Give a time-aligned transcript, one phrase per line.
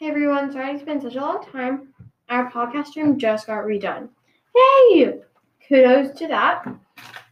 [0.00, 1.92] Hey everyone, sorry it's been such a long time.
[2.28, 4.10] Our podcast room just got redone.
[4.54, 5.18] Hey!
[5.66, 6.64] Kudos to that.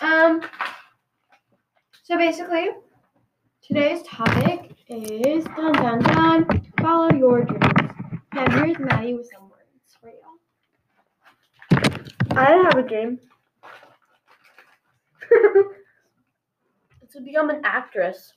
[0.00, 0.42] Um
[2.04, 2.68] so basically
[3.66, 7.90] today's topic is dun dun dun follow your dreams.
[8.32, 10.38] Now here's Maddie with some words for y'all.
[12.38, 13.18] I have a dream.
[17.10, 18.34] to become an actress.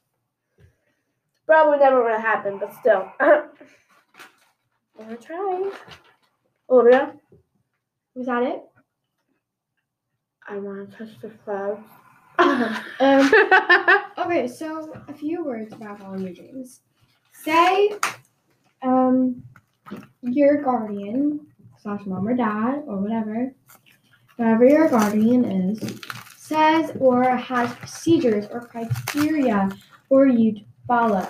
[1.46, 3.07] Probably never gonna happen, but still.
[5.05, 5.72] Gonna try.
[6.68, 7.13] Olivia,
[8.16, 8.63] Was that it?
[10.48, 11.88] I wanna touch the clouds.
[13.00, 13.32] Um
[14.18, 16.82] okay, so a few words about following your dreams.
[17.34, 17.91] Say
[18.82, 19.44] um
[20.23, 21.46] your guardian
[21.77, 23.54] slash mom or dad or whatever,
[24.38, 26.02] whoever your guardian is,
[26.35, 29.70] says or has procedures or criteria
[30.10, 31.27] for you to follow.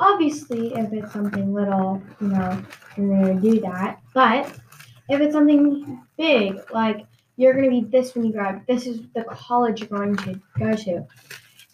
[0.00, 2.62] Obviously, if it's something little, you know,
[2.96, 4.00] you're gonna do that.
[4.14, 4.46] But
[5.10, 7.06] if it's something big, like
[7.36, 10.72] you're gonna be this when you up, this is the college you're going to go
[10.72, 11.06] to,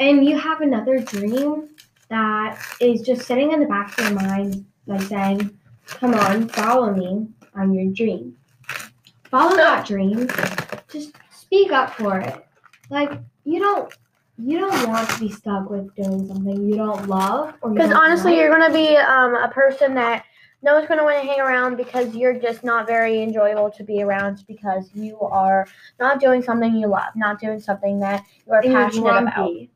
[0.00, 1.68] and you have another dream
[2.08, 6.92] that is just sitting in the back of your mind, like saying, "Come on, follow
[6.92, 8.36] me on your dream."
[9.30, 10.28] Follow that dream.
[10.88, 12.46] Just speak up for it.
[12.90, 13.12] Like
[13.44, 13.92] you don't
[14.38, 18.32] you don't want to be stuck with doing something you don't love or Because honestly,
[18.32, 18.40] like.
[18.40, 20.24] you're gonna be um, a person that
[20.62, 24.02] no one's gonna want to hang around because you're just not very enjoyable to be
[24.02, 25.66] around because you are
[25.98, 29.52] not doing something you love, not doing something that you are And you're passionate about.
[29.52, 29.68] You're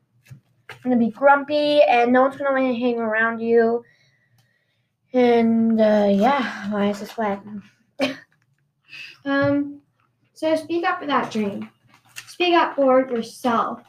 [0.83, 3.83] gonna be grumpy, and no one's gonna want to hang around you.
[5.13, 7.41] And uh, yeah, my eyes is wet.
[9.25, 9.81] Um,
[10.33, 11.69] so speak up for that dream.
[12.27, 13.83] Speak up for yourself.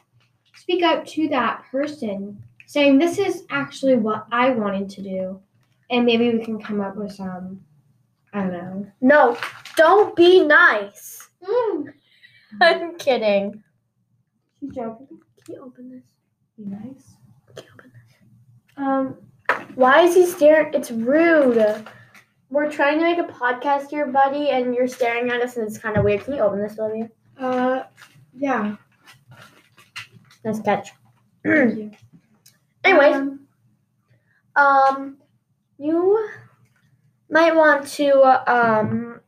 [0.63, 5.41] Speak up to that person, saying this is actually what I wanted to do,
[5.89, 7.59] and maybe we can come up with some.
[8.31, 8.87] I don't know.
[9.01, 9.37] No,
[9.75, 11.27] don't be nice.
[11.45, 11.93] Mm,
[12.61, 13.61] I'm kidding.
[14.61, 15.19] she's joking.
[15.45, 16.03] Can you open this?
[16.57, 17.15] Be nice.
[17.57, 18.77] Can you open this?
[18.77, 19.17] Um,
[19.75, 20.73] Why is he staring?
[20.73, 21.85] It's rude.
[22.49, 25.77] We're trying to make a podcast here, buddy, and you're staring at us, and it's
[25.77, 26.23] kind of weird.
[26.23, 27.09] Can you open this, Olivia?
[27.37, 27.83] uh,
[28.37, 28.77] yeah.
[30.43, 30.93] Nice catch.
[31.45, 31.95] Anyways,
[32.85, 33.47] Um,
[34.55, 35.17] um,
[35.77, 36.29] you
[37.29, 38.13] might want to,
[38.51, 39.21] um,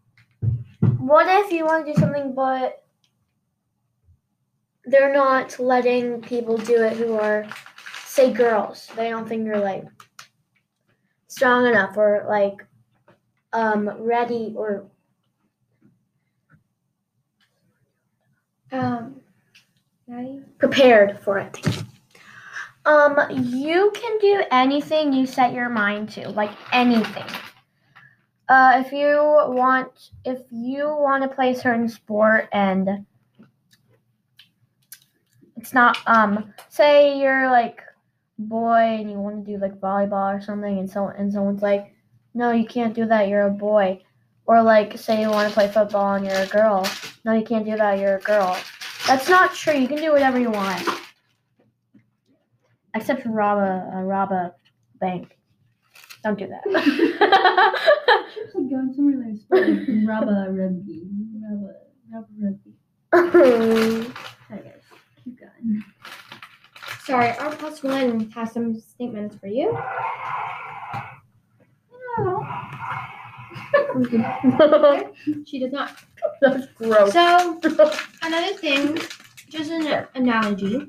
[0.97, 2.83] what if you want to do something, but
[4.85, 7.45] they're not letting people do it who are,
[8.05, 8.87] say, girls.
[8.95, 9.85] They don't think you're like
[11.27, 12.65] strong enough or like,
[13.53, 14.85] um, ready or
[18.71, 19.24] um?
[20.57, 21.83] Prepared for it.
[22.85, 27.25] Um, you can do anything you set your mind to, like anything.
[28.47, 29.17] Uh, if you
[29.47, 33.05] want, if you want to play a certain sport and
[35.57, 37.81] it's not, um, say you're like
[38.37, 41.95] boy and you want to do like volleyball or something, and so and someone's like,
[42.35, 43.29] no, you can't do that.
[43.29, 44.01] You're a boy.
[44.45, 46.87] Or like, say you want to play football and you're a girl.
[47.23, 47.97] No, you can't do that.
[47.97, 48.55] You're a girl.
[49.07, 49.73] That's not true.
[49.73, 50.87] You can do whatever you want.
[52.95, 54.55] Except rob a, uh, rob a
[54.99, 55.37] bank.
[56.23, 56.61] Don't do that.
[58.37, 61.03] It's like going somewhere like sport, like rubber rugby.
[61.41, 61.75] Rubber,
[62.13, 62.73] a rugby.
[64.47, 64.81] Sorry guys,
[65.23, 65.83] keep going.
[67.03, 69.77] Sorry, our plus one has some statements for you.
[72.17, 72.43] No.
[75.45, 75.91] she does not.
[76.41, 77.13] That's gross.
[77.13, 77.59] So,
[78.21, 78.97] another thing,
[79.49, 80.87] just an analogy.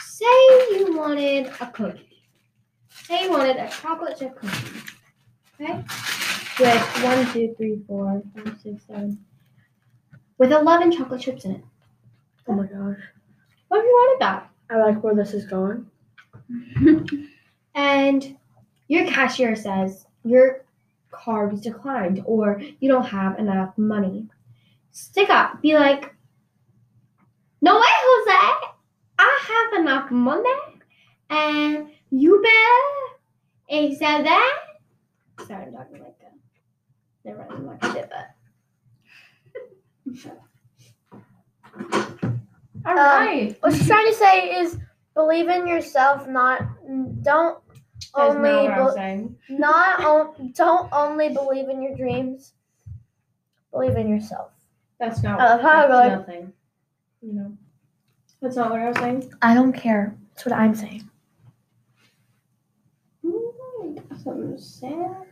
[0.00, 0.24] Say
[0.78, 2.22] you wanted a cookie.
[2.90, 4.80] Say you wanted a chocolate chip cookie.
[5.60, 5.84] Okay?
[6.58, 9.18] With one, two, three, four, five, six, seven.
[10.38, 11.64] With 11 chocolate chips in it.
[12.48, 12.98] oh my gosh.
[13.68, 14.50] What if you wanted that?
[14.70, 15.86] I like where this is going.
[17.76, 18.38] And
[18.88, 20.64] your cashier says your
[21.10, 24.28] card was declined or you don't have enough money.
[24.90, 25.60] Stick up.
[25.62, 26.14] Be like,
[27.60, 28.72] no way, Jose.
[29.18, 30.50] I have enough money.
[31.30, 34.58] And you better accept that.
[35.46, 36.32] Sorry, I'm talking like that.
[37.24, 38.36] Never mind, I'm not gonna do that.
[42.86, 43.56] All Um.
[43.60, 44.78] What she's trying to say is
[45.14, 46.62] believe in yourself, not
[47.22, 47.58] don't
[48.14, 49.36] only not what I'm be- saying.
[49.58, 52.52] not on, don't only believe in your dreams.
[53.72, 54.50] Believe in yourself.
[54.98, 55.40] That's not.
[55.40, 56.52] I love how I that's go- nothing.
[57.22, 57.56] You know.
[58.40, 59.32] That's not what I was saying.
[59.42, 60.14] I don't care.
[60.34, 61.08] That's what I'm saying.
[63.24, 65.22] Mm, Some sad.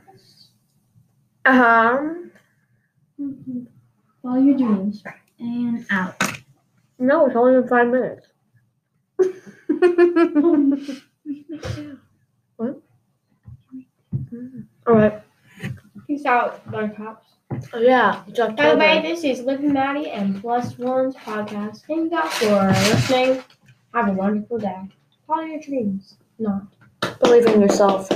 [1.47, 2.31] Um,
[4.23, 5.03] Follow your dreams.
[5.39, 6.15] And out.
[6.99, 8.27] no, it's only been five minutes.
[12.57, 12.81] what?
[14.87, 15.23] All right.
[16.25, 17.27] Peace out, Buttercups.
[17.75, 21.85] Oh, yeah, it's By the way, this is Living Maddie and Plus One's podcast.
[21.87, 23.45] Thank you for listening.
[23.93, 24.89] Have a wonderful day.
[25.27, 26.17] Follow your dreams.
[26.39, 26.63] Not.
[27.21, 28.09] Believe in yourself.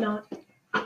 [0.00, 0.31] Not.